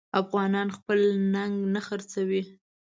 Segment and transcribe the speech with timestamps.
[0.21, 0.99] افغان خپل
[1.33, 2.43] ننګ نه خرڅوي.